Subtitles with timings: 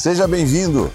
[0.00, 0.92] Seja bem-vindo!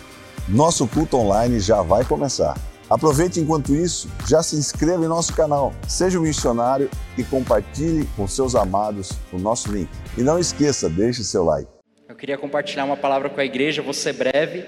[0.47, 2.57] Nosso culto online já vai começar.
[2.89, 8.25] Aproveite enquanto isso, já se inscreva em nosso canal, seja um missionário e compartilhe com
[8.29, 9.89] seus amados o nosso link.
[10.17, 11.69] E não esqueça, deixe seu like.
[12.07, 14.63] Eu queria compartilhar uma palavra com a igreja, vou ser breve,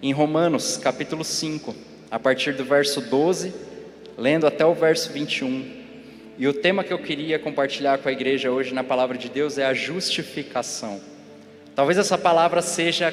[0.00, 1.74] em Romanos, capítulo 5,
[2.10, 3.52] a partir do verso 12,
[4.16, 5.82] lendo até o verso 21.
[6.38, 9.58] E o tema que eu queria compartilhar com a igreja hoje na palavra de Deus
[9.58, 11.02] é a justificação.
[11.74, 13.12] Talvez essa palavra seja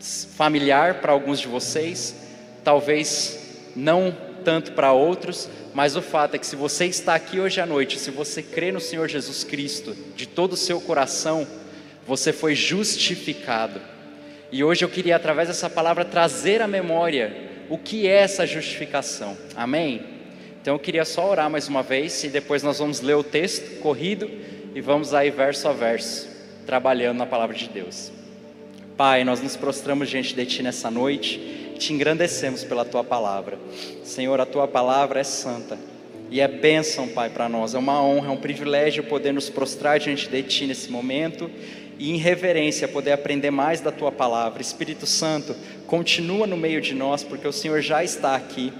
[0.00, 2.16] familiar para alguns de vocês,
[2.64, 3.38] talvez
[3.76, 7.66] não tanto para outros, mas o fato é que se você está aqui hoje à
[7.66, 11.46] noite, se você crê no Senhor Jesus Cristo de todo o seu coração,
[12.06, 13.80] você foi justificado.
[14.50, 19.36] E hoje eu queria, através dessa palavra, trazer à memória o que é essa justificação.
[19.54, 20.04] Amém?
[20.60, 23.80] Então eu queria só orar mais uma vez e depois nós vamos ler o texto
[23.80, 24.28] corrido
[24.74, 26.28] e vamos aí verso a verso,
[26.66, 28.12] trabalhando na palavra de Deus.
[29.00, 33.58] Pai, nós nos prostramos diante de Ti nessa noite te engrandecemos pela tua palavra.
[34.04, 35.78] Senhor, a tua palavra é santa
[36.30, 37.72] e é bênção, Pai, para nós.
[37.72, 41.50] É uma honra, é um privilégio poder nos prostrar diante de ti nesse momento
[41.98, 44.60] e em reverência poder aprender mais da tua palavra.
[44.60, 48.70] Espírito Santo, continua no meio de nós, porque o Senhor já está aqui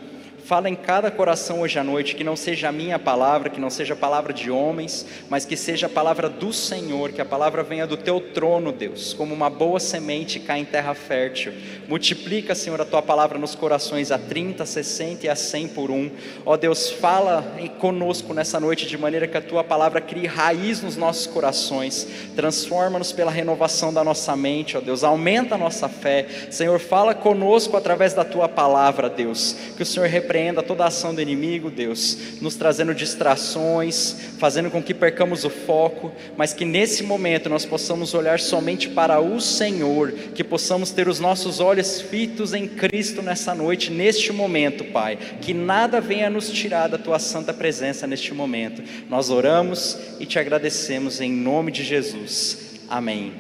[0.51, 3.71] Fala em cada coração hoje à noite, que não seja a minha palavra, que não
[3.71, 7.63] seja a palavra de homens, mas que seja a palavra do Senhor, que a palavra
[7.63, 11.53] venha do teu trono, Deus, como uma boa semente cai em terra fértil.
[11.87, 16.11] Multiplica, Senhor, a tua palavra nos corações a 30, 60 e a 100 por um.
[16.45, 17.45] Ó Deus, fala
[17.79, 23.13] conosco nessa noite de maneira que a tua palavra crie raiz nos nossos corações, transforma-nos
[23.13, 26.27] pela renovação da nossa mente, ó Deus, aumenta a nossa fé.
[26.51, 30.87] Senhor, fala conosco através da tua palavra, Deus, que o Senhor repreenda repreenda toda a
[30.87, 36.65] ação do inimigo, Deus, nos trazendo distrações, fazendo com que percamos o foco, mas que
[36.65, 42.01] nesse momento nós possamos olhar somente para o Senhor, que possamos ter os nossos olhos
[42.01, 47.19] fitos em Cristo nessa noite, neste momento, Pai, que nada venha nos tirar da tua
[47.19, 48.83] santa presença neste momento.
[49.11, 52.81] Nós oramos e te agradecemos em nome de Jesus.
[52.89, 53.33] Amém.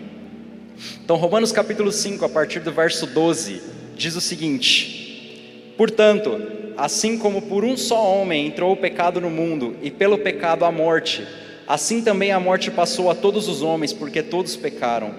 [1.03, 3.63] Então, Romanos capítulo 5, a partir do verso 12,
[3.97, 9.77] diz o seguinte: Portanto, assim como por um só homem entrou o pecado no mundo,
[9.83, 11.27] e pelo pecado a morte,
[11.67, 15.15] assim também a morte passou a todos os homens, porque todos pecaram.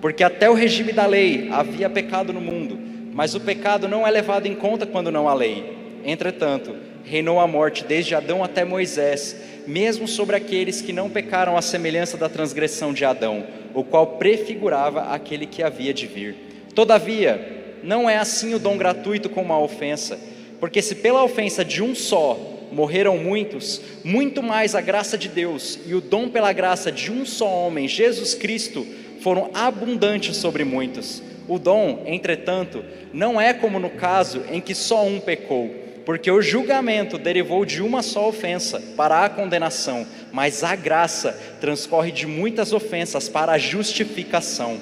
[0.00, 2.78] Porque até o regime da lei havia pecado no mundo,
[3.12, 5.76] mas o pecado não é levado em conta quando não há lei.
[6.04, 9.36] Entretanto, reinou a morte desde Adão até Moisés,
[9.66, 15.02] mesmo sobre aqueles que não pecaram à semelhança da transgressão de Adão, o qual prefigurava
[15.04, 16.36] aquele que havia de vir.
[16.74, 20.18] Todavia, não é assim o dom gratuito como a ofensa.
[20.60, 22.38] Porque se pela ofensa de um só
[22.72, 27.24] morreram muitos, muito mais a graça de Deus e o dom pela graça de um
[27.24, 28.86] só homem, Jesus Cristo,
[29.20, 31.22] foram abundantes sobre muitos.
[31.46, 35.70] O dom, entretanto, não é como no caso em que só um pecou,
[36.04, 42.10] porque o julgamento derivou de uma só ofensa para a condenação, mas a graça transcorre
[42.10, 44.78] de muitas ofensas para a justificação.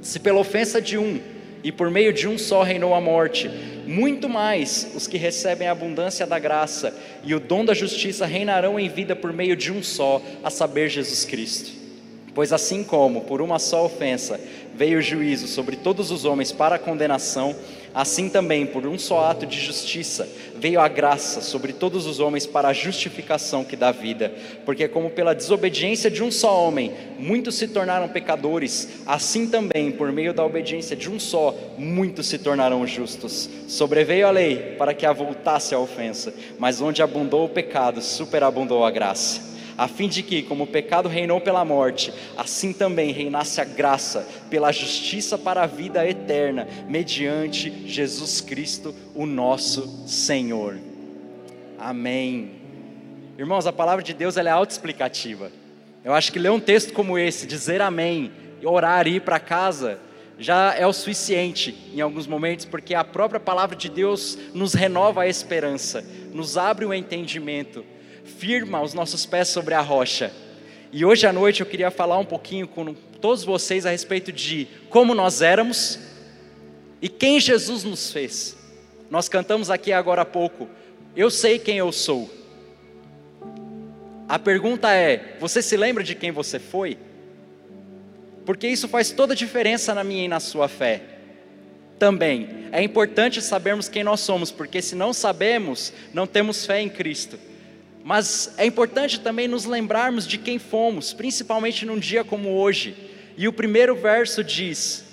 [0.00, 1.20] Se pela ofensa de um
[1.62, 3.50] e por meio de um só reinou a morte,
[3.88, 6.94] muito mais os que recebem a abundância da graça
[7.24, 10.90] e o dom da justiça reinarão em vida por meio de um só, a saber,
[10.90, 11.70] Jesus Cristo.
[12.34, 14.38] Pois assim como por uma só ofensa
[14.74, 17.56] veio o juízo sobre todos os homens para a condenação,
[17.98, 22.46] Assim também, por um só ato de justiça, veio a graça sobre todos os homens
[22.46, 24.32] para a justificação que dá vida.
[24.64, 30.12] Porque, como pela desobediência de um só homem, muitos se tornaram pecadores, assim também, por
[30.12, 33.50] meio da obediência de um só, muitos se tornarão justos.
[33.66, 38.92] Sobreveio a lei para que avultasse a ofensa, mas onde abundou o pecado, superabundou a
[38.92, 43.64] graça a fim de que, como o pecado reinou pela morte, assim também reinasse a
[43.64, 50.76] graça pela justiça para a vida eterna, mediante Jesus Cristo, o nosso Senhor.
[51.78, 52.50] Amém.
[53.38, 55.52] Irmãos, a palavra de Deus ela é autoexplicativa.
[56.04, 58.32] Eu acho que ler um texto como esse, dizer amém,
[58.64, 60.00] orar e ir para casa,
[60.40, 65.22] já é o suficiente em alguns momentos, porque a própria palavra de Deus nos renova
[65.22, 67.84] a esperança, nos abre o entendimento
[68.28, 70.32] firma os nossos pés sobre a rocha.
[70.92, 74.68] E hoje à noite eu queria falar um pouquinho com todos vocês a respeito de
[74.88, 75.98] como nós éramos
[77.02, 78.56] e quem Jesus nos fez.
[79.10, 80.68] Nós cantamos aqui agora há pouco,
[81.16, 82.30] eu sei quem eu sou.
[84.28, 86.98] A pergunta é: você se lembra de quem você foi?
[88.44, 91.02] Porque isso faz toda a diferença na minha e na sua fé.
[91.98, 96.88] Também é importante sabermos quem nós somos, porque se não sabemos, não temos fé em
[96.88, 97.38] Cristo.
[98.08, 102.96] Mas é importante também nos lembrarmos de quem fomos, principalmente num dia como hoje.
[103.36, 105.04] E o primeiro verso diz: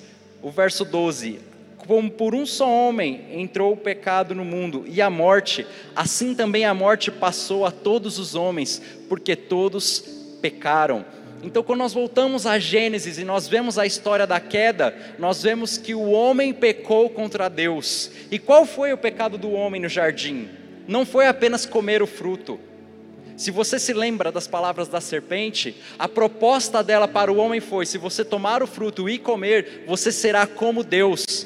[0.42, 1.42] o verso 12:
[1.76, 6.64] Como por um só homem entrou o pecado no mundo e a morte, assim também
[6.64, 10.00] a morte passou a todos os homens, porque todos
[10.42, 11.04] pecaram.
[11.44, 15.78] Então, quando nós voltamos a Gênesis e nós vemos a história da queda, nós vemos
[15.78, 18.10] que o homem pecou contra Deus.
[18.32, 20.48] E qual foi o pecado do homem no jardim?
[20.88, 22.58] Não foi apenas comer o fruto.
[23.38, 27.86] Se você se lembra das palavras da serpente, a proposta dela para o homem foi:
[27.86, 31.46] se você tomar o fruto e comer, você será como Deus.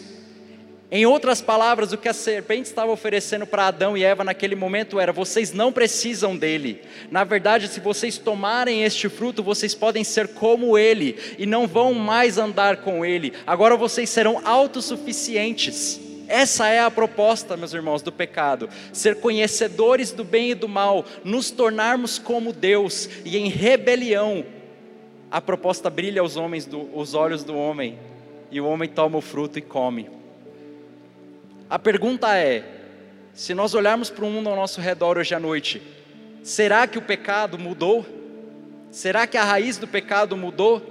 [0.91, 4.99] Em outras palavras, o que a serpente estava oferecendo para Adão e Eva naquele momento
[4.99, 6.81] era: vocês não precisam dele.
[7.09, 11.93] Na verdade, se vocês tomarem este fruto, vocês podem ser como ele e não vão
[11.93, 13.33] mais andar com ele.
[13.45, 16.08] Agora vocês serão autossuficientes.
[16.29, 21.03] Essa é a proposta, meus irmãos, do pecado: ser conhecedores do bem e do mal,
[21.23, 24.45] nos tornarmos como Deus e em rebelião.
[25.31, 27.97] A proposta brilha aos homens, do, os olhos do homem,
[28.51, 30.07] e o homem toma o fruto e come.
[31.67, 32.63] A pergunta é:
[33.33, 35.81] se nós olharmos para o mundo ao nosso redor hoje à noite,
[36.43, 38.05] será que o pecado mudou?
[38.91, 40.81] Será que a raiz do pecado mudou?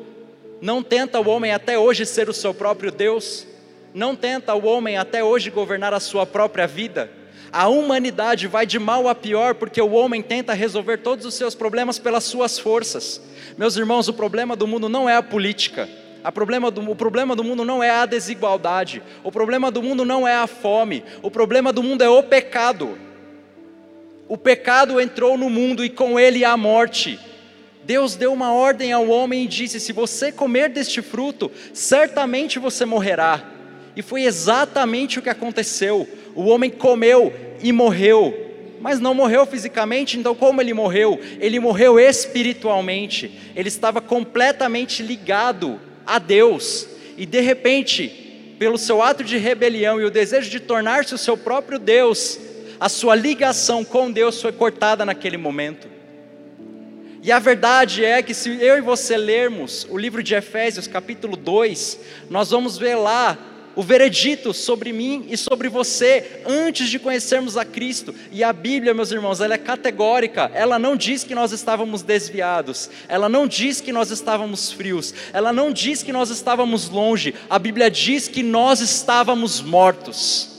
[0.60, 3.46] Não tenta o homem até hoje ser o seu próprio Deus?
[3.94, 7.10] Não tenta o homem até hoje governar a sua própria vida?
[7.50, 11.54] A humanidade vai de mal a pior porque o homem tenta resolver todos os seus
[11.54, 13.22] problemas pelas suas forças.
[13.56, 15.88] Meus irmãos, o problema do mundo não é a política,
[16.32, 20.26] Problema do, o problema do mundo não é a desigualdade, o problema do mundo não
[20.26, 22.98] é a fome, o problema do mundo é o pecado.
[24.28, 27.18] O pecado entrou no mundo e com ele a morte.
[27.84, 32.84] Deus deu uma ordem ao homem e disse: Se você comer deste fruto, certamente você
[32.84, 33.42] morrerá.
[33.98, 36.08] E foi exatamente o que aconteceu.
[36.32, 38.46] O homem comeu e morreu
[38.80, 41.18] mas não morreu fisicamente, então como ele morreu?
[41.40, 46.86] Ele morreu espiritualmente, ele estava completamente ligado a Deus,
[47.16, 51.36] e de repente, pelo seu ato de rebelião e o desejo de tornar-se o seu
[51.36, 52.38] próprio Deus,
[52.78, 55.88] a sua ligação com Deus foi cortada naquele momento.
[57.20, 61.36] E a verdade é que se eu e você lermos o livro de Efésios, capítulo
[61.36, 61.98] 2,
[62.30, 63.36] nós vamos ver lá
[63.78, 68.12] o veredito sobre mim e sobre você antes de conhecermos a Cristo.
[68.32, 70.50] E a Bíblia, meus irmãos, ela é categórica.
[70.52, 72.90] Ela não diz que nós estávamos desviados.
[73.08, 75.14] Ela não diz que nós estávamos frios.
[75.32, 77.32] Ela não diz que nós estávamos longe.
[77.48, 80.56] A Bíblia diz que nós estávamos mortos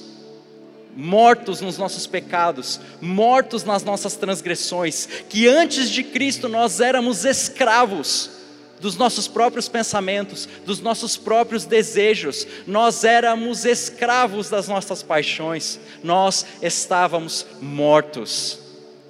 [0.95, 8.38] mortos nos nossos pecados, mortos nas nossas transgressões, que antes de Cristo nós éramos escravos
[8.79, 16.45] dos nossos próprios pensamentos, dos nossos próprios desejos, nós éramos escravos das nossas paixões, nós
[16.61, 18.59] estávamos mortos.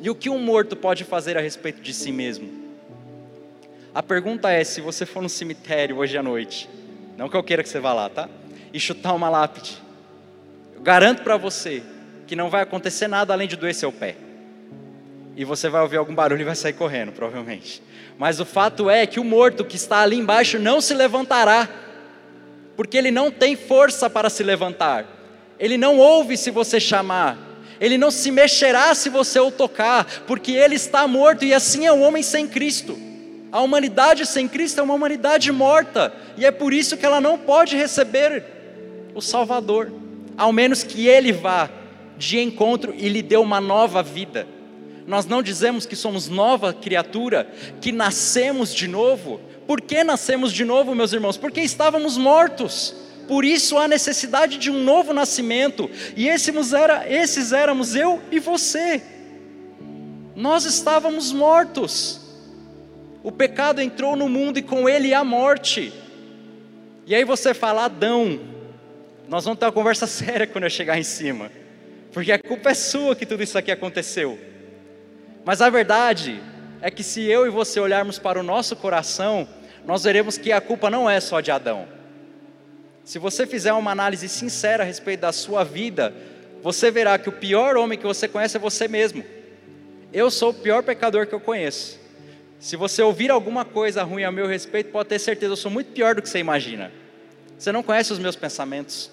[0.01, 2.50] E o que um morto pode fazer a respeito de si mesmo?
[3.94, 6.69] A pergunta é: se você for no cemitério hoje à noite,
[7.18, 8.30] não que eu queira que você vá lá, tá?
[8.74, 9.77] E chutar uma lápide,
[10.75, 11.83] eu garanto para você
[12.25, 14.16] que não vai acontecer nada além de doer seu pé.
[15.36, 17.81] E você vai ouvir algum barulho e vai sair correndo, provavelmente.
[18.19, 21.69] Mas o fato é que o morto que está ali embaixo não se levantará,
[22.75, 25.06] porque ele não tem força para se levantar.
[25.57, 27.38] Ele não ouve se você chamar.
[27.80, 31.94] Ele não se mexerá se você o tocar, porque ele está morto e assim é
[31.94, 33.00] o homem sem Cristo.
[33.54, 37.38] A humanidade sem Cristo é uma humanidade morta, e é por isso que ela não
[37.38, 38.44] pode receber
[39.16, 39.94] o Salvador,
[40.38, 41.69] ao menos que ele vá
[42.18, 44.45] de encontro e lhe dê uma nova vida
[45.09, 47.51] nós não dizemos que somos nova criatura,
[47.81, 49.42] que nascemos de novo.
[49.66, 51.35] Por que nascemos de novo, meus irmãos?
[51.35, 52.95] Porque estávamos mortos.
[53.28, 55.89] Por isso há necessidade de um novo nascimento.
[56.16, 59.01] E esses, era, esses éramos eu e você.
[60.35, 62.21] Nós estávamos mortos.
[63.23, 65.92] O pecado entrou no mundo e com ele a morte.
[67.07, 68.39] E aí você fala, Adão,
[69.28, 71.51] nós vamos ter uma conversa séria quando eu chegar em cima.
[72.13, 74.37] Porque a culpa é sua que tudo isso aqui aconteceu.
[75.49, 76.39] Mas a verdade
[76.79, 79.49] é que se eu e você olharmos para o nosso coração,
[79.83, 81.87] nós veremos que a culpa não é só de Adão.
[83.03, 86.13] Se você fizer uma análise sincera a respeito da sua vida,
[86.61, 89.23] você verá que o pior homem que você conhece é você mesmo.
[90.13, 91.99] Eu sou o pior pecador que eu conheço.
[92.59, 95.91] Se você ouvir alguma coisa ruim a meu respeito, pode ter certeza, eu sou muito
[95.94, 96.91] pior do que você imagina.
[97.57, 99.09] Você não conhece os meus pensamentos,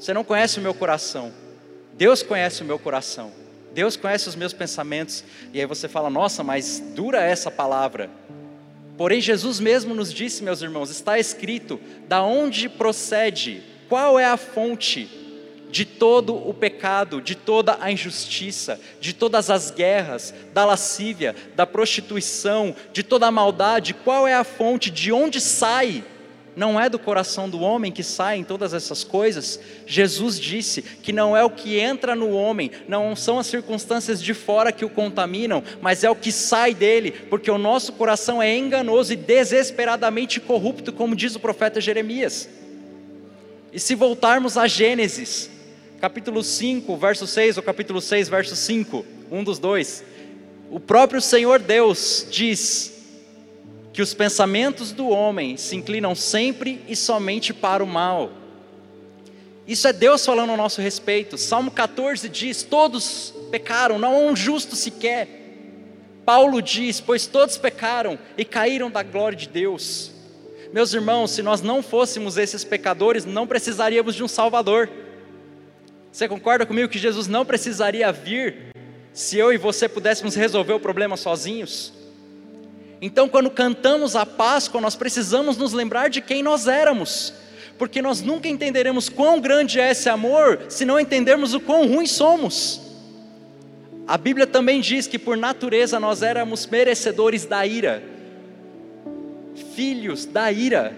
[0.00, 1.32] você não conhece o meu coração.
[1.92, 3.32] Deus conhece o meu coração.
[3.72, 8.10] Deus conhece os meus pensamentos, e aí você fala, nossa, mas dura essa palavra.
[8.96, 14.36] Porém, Jesus mesmo nos disse, meus irmãos, está escrito, da onde procede, qual é a
[14.36, 15.08] fonte
[15.70, 21.64] de todo o pecado, de toda a injustiça, de todas as guerras, da lascívia, da
[21.64, 26.04] prostituição, de toda a maldade, qual é a fonte, de onde sai?
[26.60, 29.58] Não é do coração do homem que saem todas essas coisas.
[29.86, 34.34] Jesus disse que não é o que entra no homem, não são as circunstâncias de
[34.34, 38.54] fora que o contaminam, mas é o que sai dele, porque o nosso coração é
[38.54, 42.46] enganoso e desesperadamente corrupto, como diz o profeta Jeremias.
[43.72, 45.48] E se voltarmos a Gênesis,
[45.98, 49.02] capítulo 5, verso 6, ou capítulo 6, verso 5,
[49.32, 50.04] um dos dois,
[50.70, 52.99] o próprio Senhor Deus diz
[54.00, 58.32] que os pensamentos do homem se inclinam sempre e somente para o mal.
[59.68, 61.36] Isso é Deus falando ao nosso respeito.
[61.36, 65.28] Salmo 14 diz: Todos pecaram, não há um justo sequer.
[66.24, 70.12] Paulo diz: Pois todos pecaram e caíram da glória de Deus.
[70.72, 74.88] Meus irmãos, se nós não fôssemos esses pecadores, não precisaríamos de um Salvador.
[76.10, 78.74] Você concorda comigo que Jesus não precisaria vir
[79.12, 81.99] se eu e você pudéssemos resolver o problema sozinhos?
[83.00, 87.32] Então, quando cantamos a Páscoa, nós precisamos nos lembrar de quem nós éramos,
[87.78, 92.10] porque nós nunca entenderemos quão grande é esse amor se não entendermos o quão ruins
[92.10, 92.82] somos.
[94.06, 98.02] A Bíblia também diz que por natureza nós éramos merecedores da ira,
[99.74, 100.94] filhos da ira.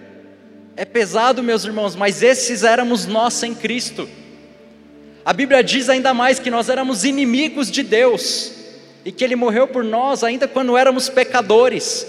[0.75, 4.09] É pesado, meus irmãos, mas esses éramos nós sem Cristo.
[5.23, 8.62] A Bíblia diz ainda mais que nós éramos inimigos de Deus
[9.05, 12.07] e que Ele morreu por nós ainda quando éramos pecadores.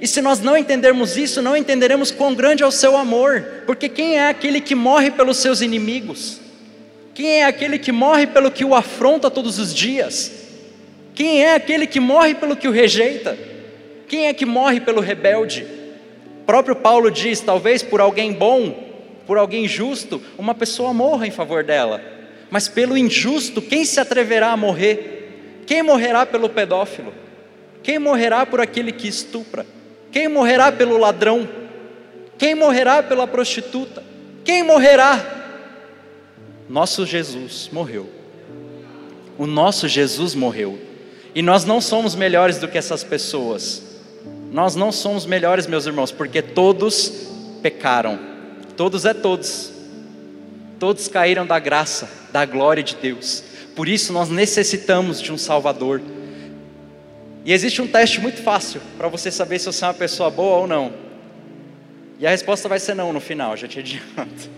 [0.00, 3.88] E se nós não entendermos isso, não entenderemos quão grande é o seu amor, porque
[3.88, 6.40] quem é aquele que morre pelos seus inimigos?
[7.14, 10.32] Quem é aquele que morre pelo que o afronta todos os dias?
[11.14, 13.38] Quem é aquele que morre pelo que o rejeita?
[14.08, 15.64] Quem é que morre pelo rebelde?
[16.42, 18.74] O próprio Paulo diz: talvez por alguém bom,
[19.26, 22.02] por alguém justo, uma pessoa morra em favor dela,
[22.50, 25.23] mas pelo injusto, quem se atreverá a morrer?
[25.66, 27.12] Quem morrerá pelo pedófilo?
[27.82, 29.66] Quem morrerá por aquele que estupra?
[30.10, 31.48] Quem morrerá pelo ladrão?
[32.38, 34.02] Quem morrerá pela prostituta?
[34.44, 35.34] Quem morrerá?
[36.68, 38.08] Nosso Jesus morreu.
[39.38, 40.78] O nosso Jesus morreu.
[41.34, 43.82] E nós não somos melhores do que essas pessoas.
[44.52, 47.28] Nós não somos melhores, meus irmãos, porque todos
[47.60, 48.18] pecaram.
[48.76, 49.72] Todos é todos.
[50.78, 53.42] Todos caíram da graça, da glória de Deus.
[53.74, 56.00] Por isso nós necessitamos de um Salvador.
[57.44, 60.58] E existe um teste muito fácil para você saber se você é uma pessoa boa
[60.58, 60.92] ou não.
[62.18, 64.50] E a resposta vai ser não no final, já te adianto.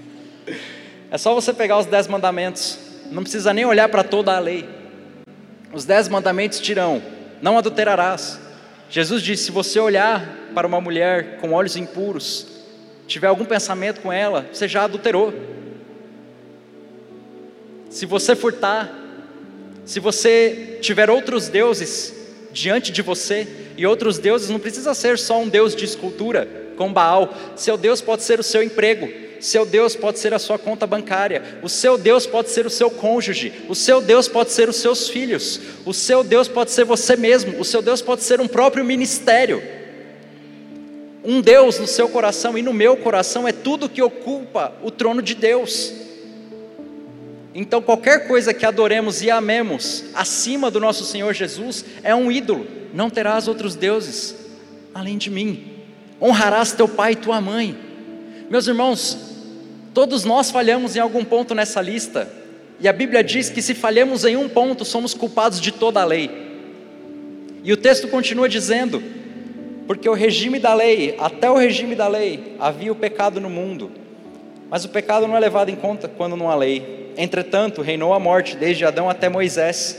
[1.08, 2.80] É só você pegar os dez mandamentos,
[3.12, 4.68] não precisa nem olhar para toda a lei.
[5.73, 7.00] Os dez mandamentos dirão:
[7.40, 8.40] não adulterarás.
[8.90, 12.49] Jesus disse: se você olhar para uma mulher com olhos impuros,
[13.06, 15.32] tiver algum pensamento com ela, você já adulterou.
[17.88, 19.05] Se você furtar,
[19.86, 22.12] se você tiver outros deuses
[22.52, 26.92] diante de você, e outros deuses não precisa ser só um deus de escultura, com
[26.92, 29.08] Baal, seu Deus pode ser o seu emprego,
[29.40, 32.90] seu Deus pode ser a sua conta bancária, o seu Deus pode ser o seu
[32.90, 37.14] cônjuge, o seu Deus pode ser os seus filhos, o seu Deus pode ser você
[37.14, 39.62] mesmo, o seu Deus pode ser um próprio ministério.
[41.22, 45.20] Um Deus no seu coração e no meu coração é tudo que ocupa o trono
[45.20, 46.05] de Deus.
[47.58, 52.66] Então, qualquer coisa que adoremos e amemos acima do nosso Senhor Jesus é um ídolo.
[52.92, 54.36] Não terás outros deuses
[54.92, 55.64] além de mim.
[56.20, 57.75] Honrarás teu pai e tua mãe.
[58.50, 59.16] Meus irmãos,
[59.94, 62.30] todos nós falhamos em algum ponto nessa lista.
[62.78, 66.04] E a Bíblia diz que se falhamos em um ponto, somos culpados de toda a
[66.04, 66.30] lei.
[67.64, 69.02] E o texto continua dizendo:
[69.86, 74.04] porque o regime da lei, até o regime da lei, havia o pecado no mundo.
[74.68, 77.12] Mas o pecado não é levado em conta quando não há lei.
[77.16, 79.96] Entretanto, reinou a morte desde Adão até Moisés,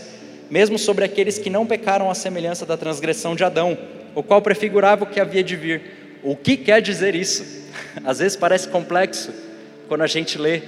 [0.49, 3.77] mesmo sobre aqueles que não pecaram à semelhança da transgressão de Adão,
[4.13, 5.81] o qual prefigurava o que havia de vir.
[6.23, 7.65] O que quer dizer isso?
[8.03, 9.33] Às vezes parece complexo
[9.87, 10.61] quando a gente lê,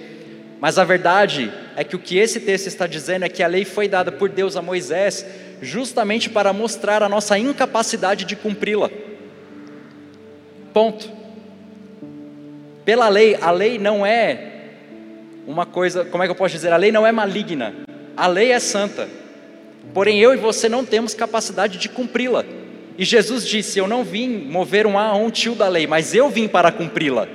[0.60, 3.63] mas a verdade é que o que esse texto está dizendo é que a lei
[3.63, 5.25] foi dada por Deus a Moisés
[5.62, 8.89] justamente para mostrar a nossa incapacidade de cumpri-la.
[10.74, 11.18] Ponto.
[12.89, 14.39] Pela lei, a lei não é
[15.46, 16.74] uma coisa, como é que eu posso dizer?
[16.74, 17.72] A lei não é maligna,
[18.17, 19.08] a lei é santa.
[19.93, 22.43] Porém, eu e você não temos capacidade de cumpri-la.
[22.98, 26.31] E Jesus disse: Eu não vim mover um A um tio da lei, mas eu
[26.31, 27.27] vim para cumpri-la.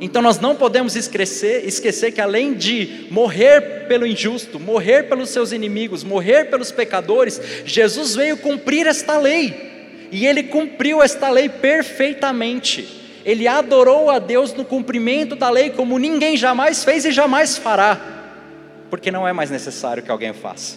[0.00, 5.52] Então nós não podemos esquecer, esquecer que além de morrer pelo injusto, morrer pelos seus
[5.52, 10.08] inimigos, morrer pelos pecadores, Jesus veio cumprir esta lei.
[10.10, 12.99] E ele cumpriu esta lei perfeitamente
[13.30, 18.00] ele adorou a Deus no cumprimento da lei como ninguém jamais fez e jamais fará,
[18.90, 20.76] porque não é mais necessário que alguém faça.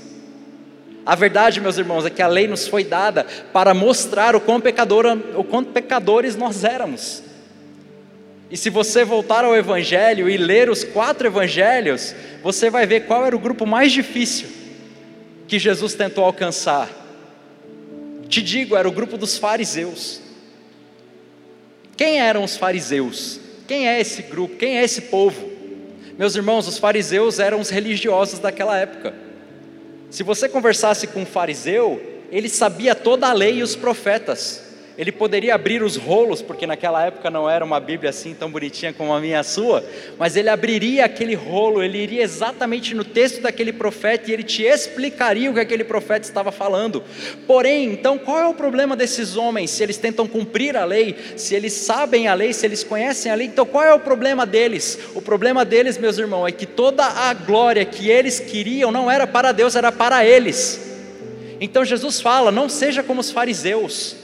[1.03, 4.61] A verdade, meus irmãos, é que a lei nos foi dada para mostrar o quão,
[4.61, 5.05] pecador,
[5.35, 7.23] o quanto pecadores nós éramos.
[8.51, 13.25] E se você voltar ao Evangelho e ler os quatro Evangelhos, você vai ver qual
[13.25, 14.47] era o grupo mais difícil
[15.47, 16.87] que Jesus tentou alcançar.
[18.29, 20.22] Te digo, era o grupo dos fariseus.
[21.95, 23.39] Quem eram os fariseus?
[23.67, 24.57] Quem é esse grupo?
[24.57, 25.49] Quem é esse povo?
[26.17, 29.13] Meus irmãos, os fariseus eram os religiosos daquela época.
[30.09, 34.63] Se você conversasse com um fariseu, ele sabia toda a lei e os profetas.
[34.95, 38.93] Ele poderia abrir os rolos, porque naquela época não era uma Bíblia assim tão bonitinha
[38.93, 39.83] como a minha a sua,
[40.19, 44.61] mas ele abriria aquele rolo, ele iria exatamente no texto daquele profeta e ele te
[44.61, 47.03] explicaria o que aquele profeta estava falando.
[47.47, 49.71] Porém, então, qual é o problema desses homens?
[49.71, 53.35] Se eles tentam cumprir a lei, se eles sabem a lei, se eles conhecem a
[53.35, 54.99] lei, então qual é o problema deles?
[55.15, 59.25] O problema deles, meus irmãos, é que toda a glória que eles queriam não era
[59.25, 60.79] para Deus, era para eles.
[61.59, 64.22] Então Jesus fala: não seja como os fariseus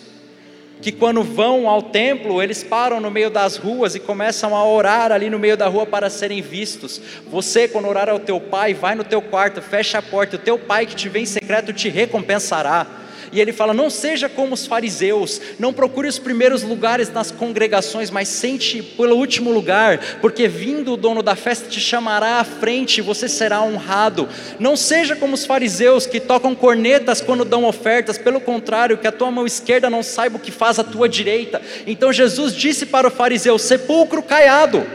[0.82, 5.12] que quando vão ao templo, eles param no meio das ruas e começam a orar
[5.12, 7.02] ali no meio da rua para serem vistos.
[7.28, 10.58] Você, quando orar ao teu pai, vai no teu quarto, fecha a porta, o teu
[10.58, 12.88] pai que te vê em secreto te recompensará.
[13.32, 18.10] E ele fala: não seja como os fariseus, não procure os primeiros lugares nas congregações,
[18.10, 23.02] mas sente pelo último lugar, porque vindo o dono da festa te chamará à frente
[23.02, 24.28] você será honrado.
[24.60, 29.12] Não seja como os fariseus que tocam cornetas quando dão ofertas, pelo contrário, que a
[29.12, 31.62] tua mão esquerda não saiba o que faz a tua direita.
[31.86, 34.86] Então Jesus disse para o fariseu: sepulcro caiado,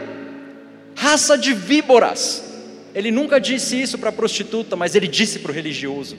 [0.95, 2.43] raça de víboras.
[2.95, 6.17] Ele nunca disse isso para a prostituta, mas ele disse para o religioso.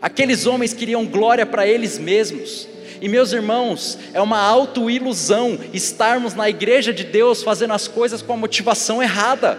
[0.00, 2.68] Aqueles homens queriam glória para eles mesmos.
[3.00, 8.32] E meus irmãos, é uma autoilusão estarmos na igreja de Deus fazendo as coisas com
[8.32, 9.58] a motivação errada.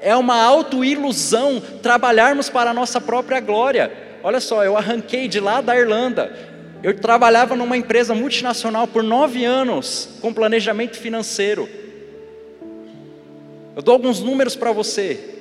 [0.00, 3.92] É uma autoilusão trabalharmos para a nossa própria glória.
[4.22, 6.34] Olha só, eu arranquei de lá da Irlanda.
[6.82, 11.68] Eu trabalhava numa empresa multinacional por nove anos com planejamento financeiro.
[13.76, 15.39] Eu dou alguns números para você.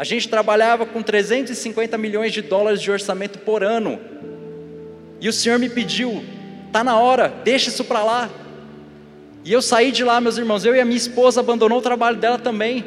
[0.00, 4.00] A gente trabalhava com 350 milhões de dólares de orçamento por ano.
[5.20, 6.24] E o Senhor me pediu,
[6.72, 8.30] tá na hora, deixa isso para lá.
[9.44, 12.16] E eu saí de lá, meus irmãos, eu e a minha esposa abandonou o trabalho
[12.16, 12.82] dela também.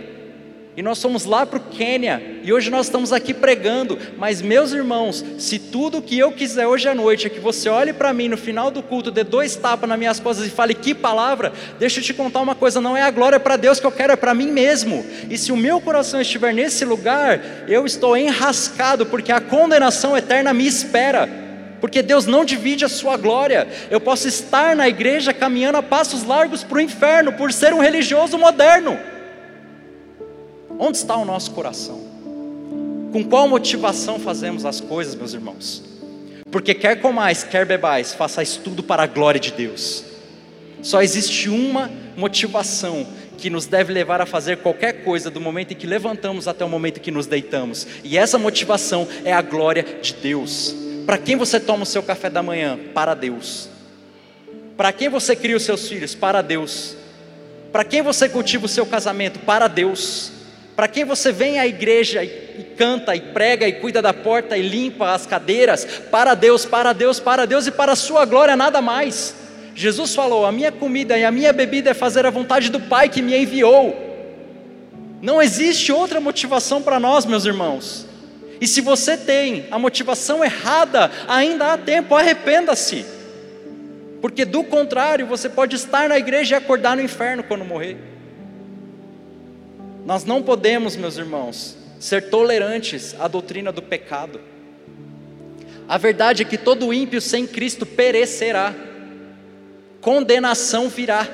[0.76, 3.98] E nós fomos lá para o Quênia, e hoje nós estamos aqui pregando.
[4.18, 7.94] Mas, meus irmãos, se tudo que eu quiser hoje à noite é que você olhe
[7.94, 10.96] para mim no final do culto, dê dois tapas nas minhas costas e fale que
[10.96, 13.92] palavra, deixa eu te contar uma coisa: não é a glória para Deus que eu
[13.92, 15.06] quero, é para mim mesmo.
[15.30, 20.54] E se o meu coração estiver nesse lugar, eu estou enrascado, porque a condenação eterna
[20.54, 21.30] me espera
[21.80, 23.68] porque Deus não divide a sua glória.
[23.92, 27.82] Eu posso estar na igreja caminhando a passos largos para o inferno por ser um
[27.82, 28.98] religioso moderno.
[30.80, 32.02] Onde está o nosso coração?
[33.12, 35.84] Com qual motivação fazemos as coisas, meus irmãos?
[36.52, 40.04] Porque quer comais, quer bebais, façais tudo para a glória de Deus.
[40.82, 43.08] Só existe uma motivação
[43.38, 46.70] que nos deve levar a fazer qualquer coisa do momento em que levantamos até o
[46.70, 47.88] momento em que nos deitamos.
[48.04, 50.76] E essa motivação é a glória de Deus.
[51.06, 52.78] Para quem você toma o seu café da manhã?
[52.94, 53.70] Para Deus.
[54.76, 56.16] Para quem você cria os seus filhos?
[56.16, 56.96] Para Deus.
[57.72, 59.40] Para quem você cultiva o seu casamento?
[59.40, 60.33] Para Deus.
[60.76, 64.62] Para quem você vem à igreja e, canta e prega e cuida da porta e
[64.68, 68.82] limpa as cadeiras, para Deus, para Deus, para Deus e para a sua glória nada
[68.82, 69.36] mais.
[69.76, 73.10] Jesus falou: "A minha comida e a minha bebida é fazer a vontade do Pai
[73.10, 73.96] que me enviou".
[75.22, 78.06] Não existe outra motivação para nós, meus irmãos.
[78.60, 83.06] E se você tem a motivação errada, ainda há tempo, arrependa-se.
[84.22, 88.13] Porque do contrário, você pode estar na igreja e acordar no inferno quando morrer.
[90.06, 94.42] Nós não podemos, meus irmãos, ser tolerantes à doutrina do pecado.
[95.88, 98.76] A verdade é que todo ímpio sem Cristo perecerá,
[100.02, 101.28] condenação virá.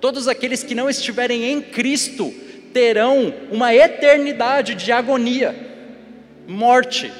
[0.00, 2.32] Todos aqueles que não estiverem em Cristo
[2.72, 5.54] terão uma eternidade de agonia,
[6.46, 7.12] morte,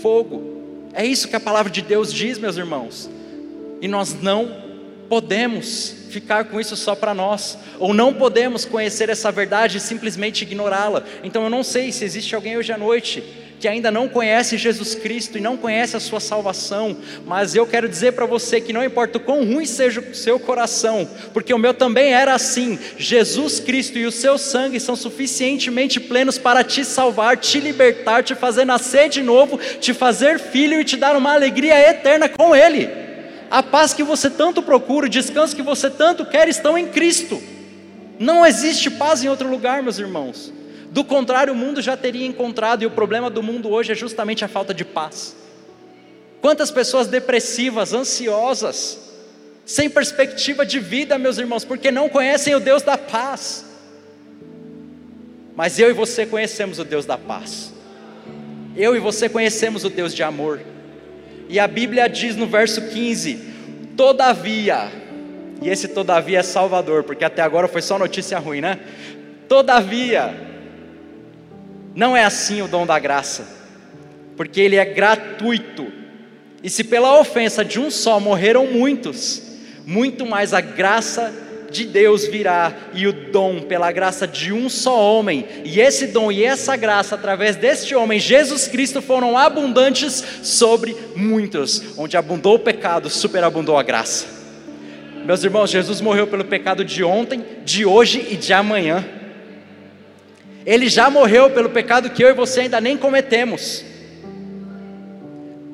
[0.00, 0.88] fogo.
[0.94, 3.08] É isso que a palavra de Deus diz, meus irmãos.
[3.80, 4.61] E nós não
[5.12, 10.40] podemos ficar com isso só para nós, ou não podemos conhecer essa verdade e simplesmente
[10.40, 11.02] ignorá-la.
[11.22, 13.22] Então eu não sei se existe alguém hoje à noite
[13.60, 16.96] que ainda não conhece Jesus Cristo e não conhece a sua salvação,
[17.26, 20.40] mas eu quero dizer para você que não importa o quão ruim seja o seu
[20.40, 22.78] coração, porque o meu também era assim.
[22.96, 28.34] Jesus Cristo e o seu sangue são suficientemente plenos para te salvar, te libertar, te
[28.34, 33.01] fazer nascer de novo, te fazer filho e te dar uma alegria eterna com Ele.
[33.52, 37.38] A paz que você tanto procura, o descanso que você tanto quer estão em Cristo.
[38.18, 40.50] Não existe paz em outro lugar, meus irmãos.
[40.90, 44.42] Do contrário, o mundo já teria encontrado, e o problema do mundo hoje é justamente
[44.42, 45.36] a falta de paz.
[46.40, 48.98] Quantas pessoas depressivas, ansiosas,
[49.66, 53.66] sem perspectiva de vida, meus irmãos, porque não conhecem o Deus da paz.
[55.54, 57.70] Mas eu e você conhecemos o Deus da paz.
[58.74, 60.72] Eu e você conhecemos o Deus de amor.
[61.52, 63.38] E a Bíblia diz no verso 15:
[63.94, 64.90] Todavia,
[65.60, 68.80] e esse todavia é salvador, porque até agora foi só notícia ruim, né?
[69.46, 70.34] Todavia,
[71.94, 73.46] não é assim o dom da graça,
[74.34, 75.92] porque ele é gratuito.
[76.62, 79.42] E se pela ofensa de um só morreram muitos,
[79.84, 84.98] muito mais a graça de Deus virá e o dom pela graça de um só
[85.00, 90.96] homem, e esse dom e essa graça através deste homem, Jesus Cristo, foram abundantes sobre
[91.16, 94.26] muitos, onde abundou o pecado, superabundou a graça.
[95.24, 99.04] Meus irmãos, Jesus morreu pelo pecado de ontem, de hoje e de amanhã.
[100.66, 103.84] Ele já morreu pelo pecado que eu e você ainda nem cometemos.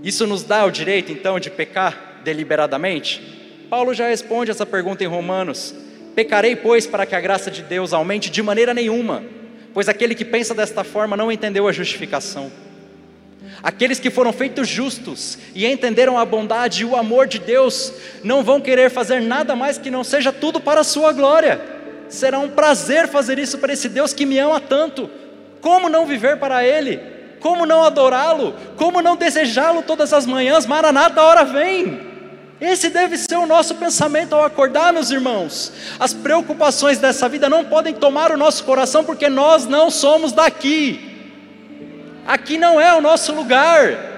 [0.03, 3.67] Isso nos dá o direito então de pecar deliberadamente?
[3.69, 5.75] Paulo já responde essa pergunta em Romanos.
[6.19, 9.23] Pecarei, pois, para que a graça de Deus aumente de maneira nenhuma,
[9.73, 12.51] pois aquele que pensa desta forma não entendeu a justificação.
[13.63, 17.93] Aqueles que foram feitos justos e entenderam a bondade e o amor de Deus,
[18.25, 21.61] não vão querer fazer nada mais que não seja tudo para a sua glória.
[22.09, 25.09] Será um prazer fazer isso para esse Deus que me ama tanto.
[25.61, 26.99] Como não viver para Ele?
[27.39, 28.57] Como não adorá-lo?
[28.75, 30.67] Como não desejá-lo todas as manhãs?
[30.67, 32.08] Maranata, a hora vem.
[32.61, 35.73] Esse deve ser o nosso pensamento ao acordar, meus irmãos.
[35.99, 41.09] As preocupações dessa vida não podem tomar o nosso coração, porque nós não somos daqui.
[42.27, 44.09] Aqui não é o nosso lugar.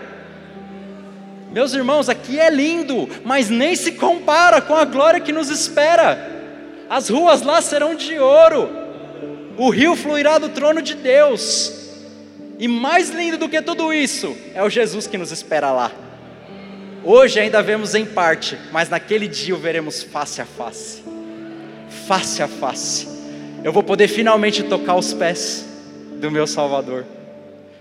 [1.53, 6.29] Meus irmãos, aqui é lindo, mas nem se compara com a glória que nos espera.
[6.88, 8.70] As ruas lá serão de ouro,
[9.57, 11.72] o rio fluirá do trono de Deus.
[12.59, 15.92] E mais lindo do que tudo isso é o Jesus que nos espera lá.
[17.02, 21.02] Hoje ainda vemos em parte, mas naquele dia o veremos face a face.
[22.06, 23.08] Face a face.
[23.64, 25.66] Eu vou poder finalmente tocar os pés
[26.20, 27.06] do meu Salvador.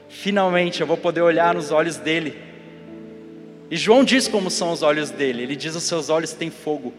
[0.08, 2.38] Finalmente eu vou poder olhar nos olhos dele.
[3.70, 5.44] E João diz como são os olhos dele.
[5.44, 6.94] Ele diz: os seus olhos têm fogo,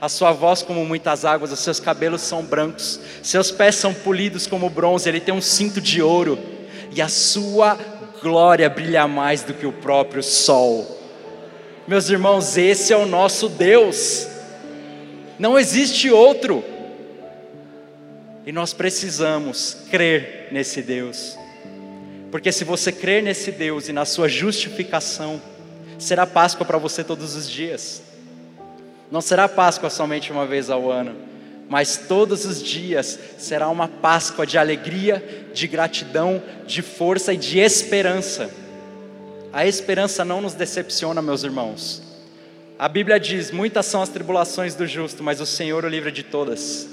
[0.00, 4.46] a sua voz como muitas águas, os seus cabelos são brancos, seus pés são polidos
[4.46, 5.08] como bronze.
[5.08, 6.38] Ele tem um cinto de ouro
[6.94, 7.76] e a sua
[8.22, 11.03] glória brilha mais do que o próprio sol.
[11.86, 14.26] Meus irmãos, esse é o nosso Deus,
[15.38, 16.64] não existe outro,
[18.46, 21.36] e nós precisamos crer nesse Deus,
[22.30, 25.42] porque se você crer nesse Deus e na sua justificação,
[25.98, 28.02] será Páscoa para você todos os dias,
[29.10, 31.14] não será Páscoa somente uma vez ao ano,
[31.68, 37.58] mas todos os dias será uma Páscoa de alegria, de gratidão, de força e de
[37.58, 38.63] esperança.
[39.54, 42.02] A esperança não nos decepciona, meus irmãos.
[42.76, 46.24] A Bíblia diz: Muitas são as tribulações do justo, mas o Senhor o livra de
[46.24, 46.88] todas.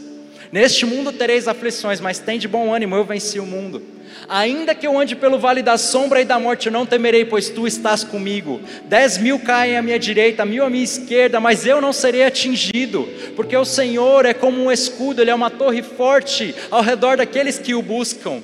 [0.52, 3.82] Neste mundo tereis aflições, mas tem de bom ânimo, eu venci o mundo.
[4.30, 7.50] Ainda que eu ande pelo vale da sombra e da morte, eu não temerei, pois
[7.50, 8.62] tu estás comigo.
[8.86, 13.10] Dez mil caem à minha direita, mil à minha esquerda, mas eu não serei atingido,
[13.36, 17.58] porque o Senhor é como um escudo, Ele é uma torre forte ao redor daqueles
[17.58, 18.44] que o buscam.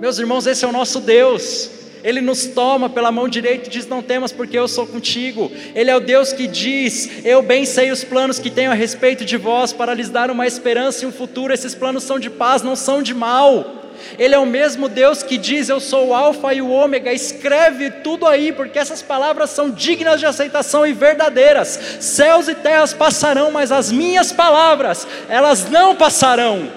[0.00, 1.80] Meus irmãos, esse é o nosso Deus.
[2.02, 5.50] Ele nos toma pela mão direita e diz: Não temas, porque eu sou contigo.
[5.74, 9.24] Ele é o Deus que diz: Eu bem sei os planos que tenho a respeito
[9.24, 11.52] de vós, para lhes dar uma esperança e um futuro.
[11.52, 13.80] Esses planos são de paz, não são de mal.
[14.18, 17.12] Ele é o mesmo Deus que diz: Eu sou o Alfa e o Ômega.
[17.12, 21.78] Escreve tudo aí, porque essas palavras são dignas de aceitação e verdadeiras.
[22.00, 26.70] Céus e terras passarão, mas as minhas palavras, elas não passarão.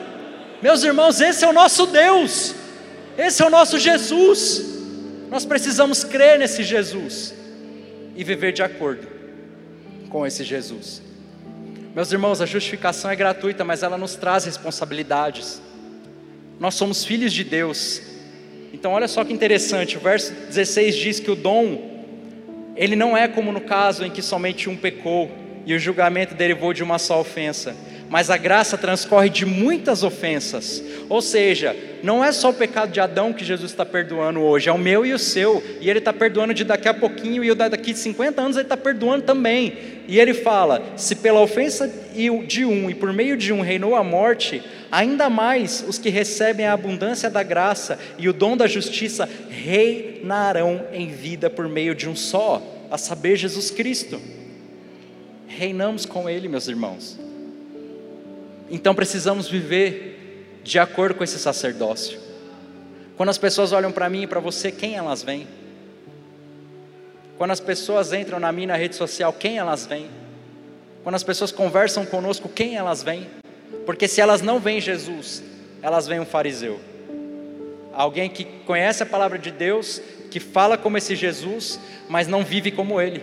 [0.62, 2.56] Meus irmãos, esse é o nosso Deus,
[3.18, 4.73] esse é o nosso Jesus.
[5.34, 7.34] Nós precisamos crer nesse Jesus
[8.16, 9.08] e viver de acordo
[10.08, 11.02] com esse Jesus.
[11.96, 15.60] Meus irmãos, a justificação é gratuita, mas ela nos traz responsabilidades.
[16.60, 18.00] Nós somos filhos de Deus.
[18.72, 21.82] Então, olha só que interessante, o verso 16 diz que o dom,
[22.76, 25.32] ele não é como no caso em que somente um pecou
[25.66, 27.76] e o julgamento derivou de uma só ofensa
[28.14, 30.84] mas a graça transcorre de muitas ofensas.
[31.10, 34.72] Ou seja, não é só o pecado de Adão que Jesus está perdoando hoje, é
[34.72, 37.56] o meu e o seu, e Ele está perdoando de daqui a pouquinho, e o
[37.56, 39.76] daqui de 50 anos Ele está perdoando também.
[40.08, 41.92] E Ele fala: se pela ofensa
[42.46, 46.68] de um e por meio de um reinou a morte, ainda mais os que recebem
[46.68, 52.08] a abundância da graça e o dom da justiça reinarão em vida por meio de
[52.08, 54.22] um só, a saber, Jesus Cristo.
[55.48, 57.33] Reinamos com Ele, meus irmãos.
[58.74, 62.20] Então precisamos viver de acordo com esse sacerdócio.
[63.16, 65.48] Quando as pessoas olham para mim e para você, quem elas veem?
[67.38, 70.10] Quando as pessoas entram na minha rede social, quem elas veem?
[71.04, 73.28] Quando as pessoas conversam conosco, quem elas veem?
[73.86, 75.44] Porque se elas não veem Jesus,
[75.80, 76.80] elas veem um fariseu.
[77.94, 82.72] Alguém que conhece a palavra de Deus, que fala como esse Jesus, mas não vive
[82.72, 83.22] como ele.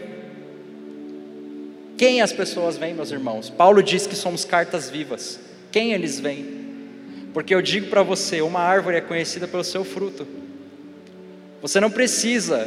[2.00, 3.50] Quem as pessoas veem, meus irmãos?
[3.50, 5.38] Paulo diz que somos cartas vivas.
[5.70, 6.46] Quem eles veem?
[7.34, 10.26] Porque eu digo para você: uma árvore é conhecida pelo seu fruto.
[11.60, 12.66] Você não precisa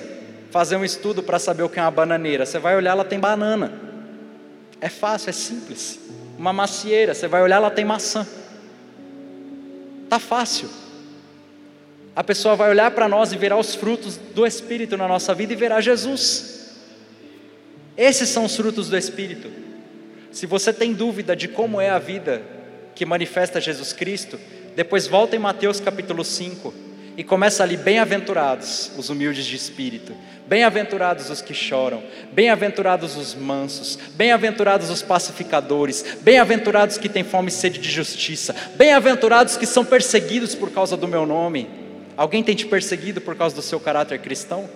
[0.51, 2.45] fazer um estudo para saber o que é uma bananeira.
[2.45, 3.73] Você vai olhar, ela tem banana.
[4.79, 5.99] É fácil, é simples.
[6.37, 8.27] Uma macieira, você vai olhar, ela tem maçã.
[10.09, 10.69] Tá fácil.
[12.15, 15.53] A pessoa vai olhar para nós e verá os frutos do Espírito na nossa vida
[15.53, 16.52] e verá Jesus.
[17.97, 19.49] Esses são os frutos do Espírito.
[20.31, 22.41] Se você tem dúvida de como é a vida
[22.95, 24.39] que manifesta Jesus Cristo,
[24.75, 26.73] depois volta em Mateus capítulo 5
[27.15, 30.15] e começa ali: bem-aventurados os humildes de espírito,
[30.47, 32.01] bem-aventurados os que choram,
[32.31, 39.55] bem-aventurados os mansos, bem-aventurados os pacificadores, bem-aventurados que têm fome e sede de justiça, bem-aventurados
[39.55, 41.69] que são perseguidos por causa do meu nome.
[42.17, 44.67] Alguém tem te perseguido por causa do seu caráter cristão?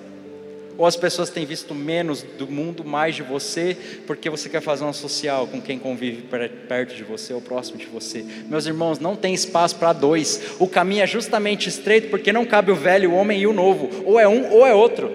[0.77, 4.83] Ou as pessoas têm visto menos do mundo, mais de você, porque você quer fazer
[4.83, 6.23] uma social com quem convive
[6.67, 8.23] perto de você ou próximo de você?
[8.47, 10.51] Meus irmãos, não tem espaço para dois.
[10.59, 13.89] O caminho é justamente estreito porque não cabe o velho, o homem e o novo.
[14.05, 15.11] Ou é um ou é outro.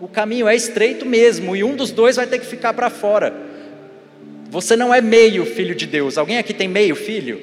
[0.00, 3.32] O caminho é estreito mesmo e um dos dois vai ter que ficar para fora.
[4.50, 6.18] Você não é meio filho de Deus.
[6.18, 7.40] Alguém aqui tem meio filho?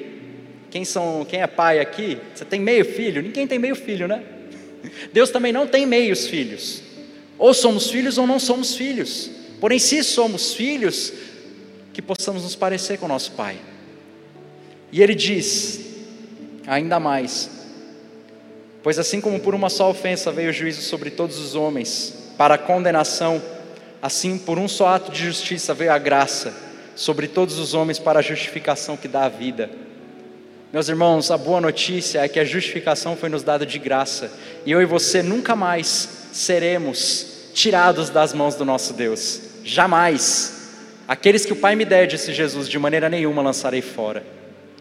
[0.70, 2.18] Quem, são, quem é pai aqui?
[2.32, 3.20] Você tem meio filho?
[3.20, 4.22] Ninguém tem meio filho, né?
[5.12, 6.82] Deus também não tem meios filhos.
[7.38, 9.30] Ou somos filhos ou não somos filhos.
[9.60, 11.12] Porém, se somos filhos,
[11.92, 13.56] que possamos nos parecer com nosso Pai.
[14.90, 15.80] E ele diz,
[16.66, 17.50] ainda mais:
[18.82, 22.58] Pois assim como por uma só ofensa veio o juízo sobre todos os homens, para
[22.58, 23.42] condenação,
[24.00, 26.54] assim por um só ato de justiça veio a graça
[26.94, 29.70] sobre todos os homens para a justificação que dá a vida.
[30.72, 34.32] Meus irmãos, a boa notícia é que a justificação foi nos dada de graça,
[34.64, 40.70] e eu e você nunca mais seremos tirados das mãos do nosso Deus, jamais.
[41.06, 44.24] Aqueles que o Pai me der, disse Jesus, de maneira nenhuma lançarei fora,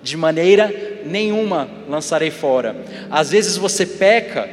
[0.01, 0.73] de maneira
[1.03, 2.73] nenhuma lançarei fora.
[3.09, 4.47] Às vezes você peca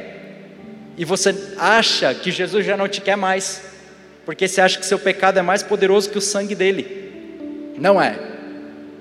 [0.97, 3.61] e você acha que Jesus já não te quer mais,
[4.25, 8.38] porque você acha que seu pecado é mais poderoso que o sangue dele, não é.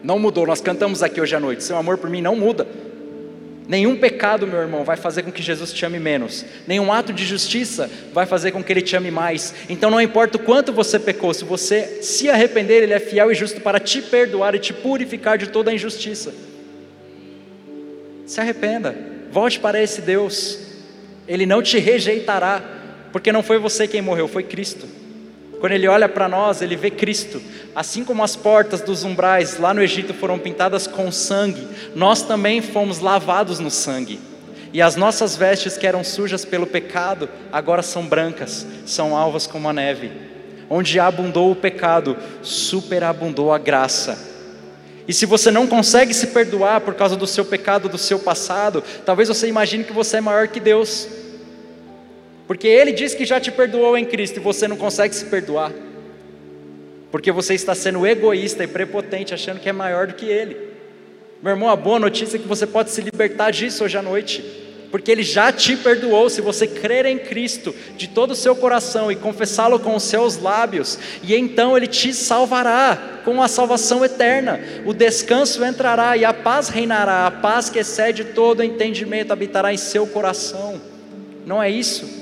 [0.03, 0.47] Não mudou.
[0.47, 1.65] Nós cantamos aqui hoje à noite.
[1.65, 2.67] Seu amor por mim não muda.
[3.69, 6.43] Nenhum pecado, meu irmão, vai fazer com que Jesus te ame menos.
[6.67, 9.55] Nenhum ato de justiça vai fazer com que Ele te ame mais.
[9.69, 13.35] Então não importa o quanto você pecou, se você se arrepender, Ele é fiel e
[13.35, 16.33] justo para te perdoar e te purificar de toda a injustiça.
[18.25, 18.97] Se arrependa,
[19.31, 20.61] volte para esse Deus.
[21.29, 22.63] Ele não te rejeitará,
[23.13, 24.87] porque não foi você quem morreu, foi Cristo.
[25.61, 27.43] Quando ele olha para nós, ele vê Cristo.
[27.75, 32.63] Assim como as portas dos umbrais lá no Egito foram pintadas com sangue, nós também
[32.63, 34.21] fomos lavados no sangue.
[34.73, 39.69] E as nossas vestes que eram sujas pelo pecado, agora são brancas, são alvas como
[39.69, 40.13] a neve.
[40.71, 44.29] Onde abundou o pecado, superabundou a graça.
[45.09, 48.85] E se você não consegue se perdoar por causa do seu pecado, do seu passado,
[49.07, 51.09] talvez você imagine que você é maior que Deus.
[52.49, 55.71] Porque Ele diz que já te perdoou em Cristo e você não consegue se perdoar.
[57.13, 60.57] Porque você está sendo egoísta e prepotente, achando que é maior do que Ele.
[61.43, 64.43] Meu irmão, a boa notícia é que você pode se libertar disso hoje à noite.
[64.91, 69.13] Porque Ele já te perdoou, se você crer em Cristo de todo o seu coração
[69.13, 74.59] e confessá-lo com os seus lábios, e então Ele te salvará com a salvação eterna.
[74.87, 79.77] O descanso entrará e a paz reinará, a paz que excede todo entendimento habitará em
[79.77, 80.81] seu coração.
[81.45, 82.18] Não é isso?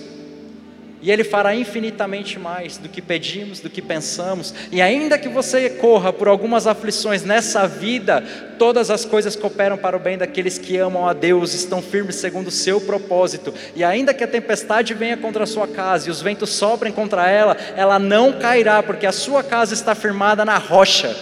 [1.06, 4.52] E Ele fará infinitamente mais do que pedimos, do que pensamos.
[4.72, 8.24] E ainda que você corra por algumas aflições nessa vida,
[8.58, 12.48] todas as coisas cooperam para o bem daqueles que amam a Deus, estão firmes segundo
[12.48, 13.54] o seu propósito.
[13.76, 17.30] E ainda que a tempestade venha contra a sua casa e os ventos sobrem contra
[17.30, 21.16] ela, ela não cairá, porque a sua casa está firmada na rocha,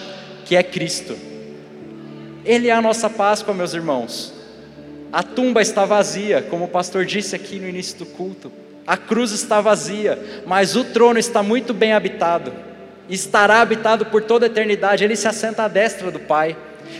[0.47, 1.15] que é Cristo.
[2.43, 4.33] Ele é a nossa Páscoa, meus irmãos.
[5.13, 8.64] A tumba está vazia, como o pastor disse aqui no início do culto.
[8.87, 12.53] A cruz está vazia, mas o trono está muito bem habitado.
[13.09, 15.05] Estará habitado por toda a eternidade.
[15.05, 16.57] Ele se assenta à destra do Pai.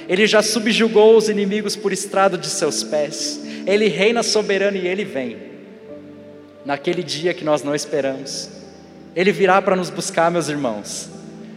[0.09, 3.41] Ele já subjugou os inimigos por estrado de seus pés.
[3.67, 5.37] Ele reina soberano e ele vem.
[6.65, 8.51] Naquele dia que nós não esperamos.
[9.15, 11.11] Ele virá para nos buscar, meus irmãos.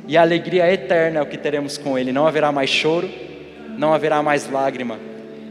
[0.08, 2.12] E a alegria eterna é o que teremos com ele.
[2.12, 3.10] Não haverá mais choro,
[3.78, 5.00] não haverá mais lágrima,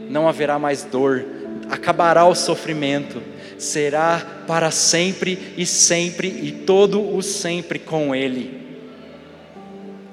[0.09, 1.25] não haverá mais dor.
[1.69, 3.21] Acabará o sofrimento
[3.57, 8.65] será para sempre e sempre e todo o sempre com Ele.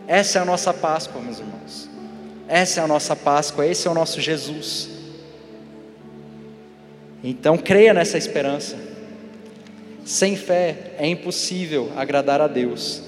[0.07, 1.89] Essa é a nossa Páscoa, meus irmãos.
[2.49, 4.89] Essa é a nossa Páscoa, esse é o nosso Jesus.
[7.23, 8.77] Então creia nessa esperança.
[10.05, 13.03] Sem fé é impossível agradar a Deus,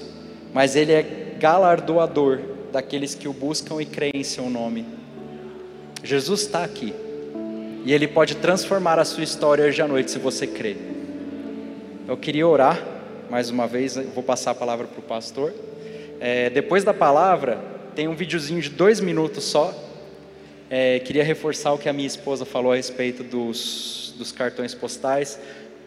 [0.53, 2.39] mas Ele é galardoador
[2.71, 4.85] daqueles que o buscam e creem em Seu nome.
[6.03, 6.93] Jesus está aqui
[7.87, 10.75] e Ele pode transformar a sua história hoje à noite se você crer.
[12.05, 12.85] Eu queria orar
[13.29, 15.53] mais uma vez, vou passar a palavra para o pastor.
[16.19, 17.57] É, depois da palavra,
[17.95, 19.73] tem um videozinho de dois minutos só.
[20.69, 25.39] É, queria reforçar o que a minha esposa falou a respeito dos, dos cartões postais.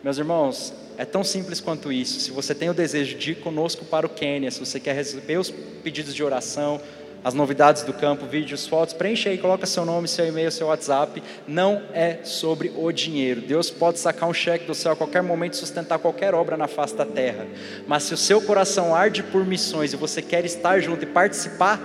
[0.02, 2.18] Meus irmãos, é tão simples quanto isso.
[2.18, 5.36] Se você tem o desejo de ir conosco para o Quênia, se você quer receber
[5.36, 5.50] os
[5.82, 6.80] pedidos de oração,
[7.22, 11.22] as novidades do campo, vídeos, fotos, preenche aí, coloca seu nome, seu e-mail, seu WhatsApp.
[11.46, 13.42] Não é sobre o dinheiro.
[13.42, 16.66] Deus pode sacar um cheque do céu a qualquer momento e sustentar qualquer obra na
[16.66, 17.46] face da terra.
[17.86, 21.78] Mas se o seu coração arde por missões e você quer estar junto e participar,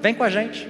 [0.00, 0.68] vem com a gente.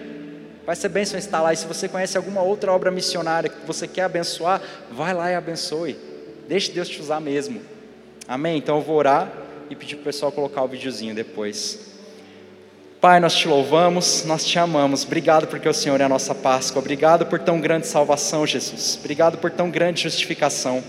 [0.67, 1.53] Vai ser bênção estar lá.
[1.53, 5.35] E se você conhece alguma outra obra missionária que você quer abençoar, vai lá e
[5.35, 5.97] abençoe.
[6.47, 7.63] Deixe Deus te usar mesmo.
[8.29, 8.59] Amém?
[8.59, 9.33] Então eu vou orar
[9.71, 11.92] e pedir para o pessoal colocar o videozinho depois.
[13.03, 15.05] Pai, nós te louvamos, nós te amamos.
[15.05, 16.79] Obrigado porque o Senhor é a nossa Páscoa.
[16.79, 18.97] Obrigado por tão grande salvação, Jesus.
[18.97, 20.85] Obrigado por tão grande justificação.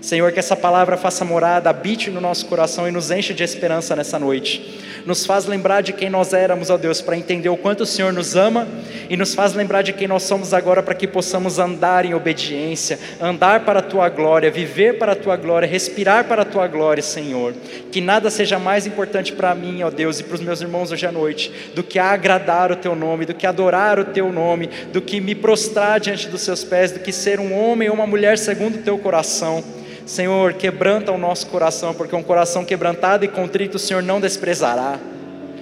[0.00, 3.96] Senhor, que essa palavra faça morada, habite no nosso coração e nos enche de esperança
[3.96, 7.82] nessa noite nos faz lembrar de quem nós éramos, ó Deus, para entender o quanto
[7.82, 8.68] o Senhor nos ama
[9.08, 12.98] e nos faz lembrar de quem nós somos agora para que possamos andar em obediência,
[13.18, 17.02] andar para a tua glória, viver para a tua glória, respirar para a tua glória,
[17.02, 17.54] Senhor.
[17.90, 21.06] Que nada seja mais importante para mim, ó Deus, e para os meus irmãos hoje
[21.06, 25.00] à noite, do que agradar o teu nome, do que adorar o teu nome, do
[25.00, 28.36] que me prostrar diante dos seus pés, do que ser um homem ou uma mulher
[28.36, 29.64] segundo o teu coração.
[30.08, 34.98] Senhor, quebranta o nosso coração, porque um coração quebrantado e contrito o Senhor não desprezará.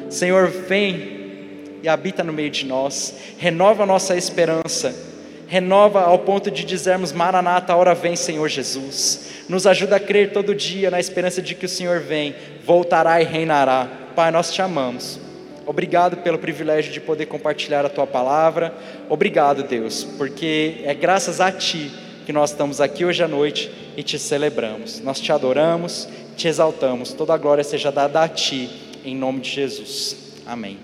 [0.08, 4.94] Senhor, vem e habita no meio de nós, renova a nossa esperança,
[5.48, 9.30] renova ao ponto de dizermos: Maranata, a hora vem, Senhor Jesus.
[9.48, 12.32] Nos ajuda a crer todo dia na esperança de que o Senhor vem,
[12.64, 13.88] voltará e reinará.
[14.14, 15.18] Pai, nós te amamos.
[15.66, 18.72] Obrigado pelo privilégio de poder compartilhar a tua palavra.
[19.08, 24.02] Obrigado, Deus, porque é graças a ti que nós estamos aqui hoje à noite e
[24.02, 25.00] te celebramos.
[25.00, 27.12] Nós te adoramos, te exaltamos.
[27.12, 28.68] Toda a glória seja dada a ti,
[29.04, 30.16] em nome de Jesus.
[30.44, 30.76] Amém.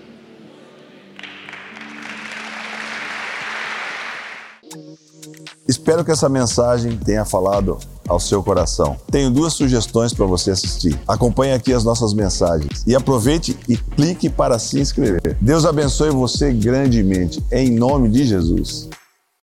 [5.67, 7.77] Espero que essa mensagem tenha falado
[8.07, 8.97] ao seu coração.
[9.11, 10.97] Tenho duas sugestões para você assistir.
[11.05, 15.37] Acompanhe aqui as nossas mensagens e aproveite e clique para se inscrever.
[15.41, 18.89] Deus abençoe você grandemente, em nome de Jesus.